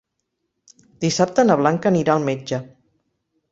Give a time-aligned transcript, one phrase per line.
[1.05, 2.63] Dissabte na Blanca anirà al metge.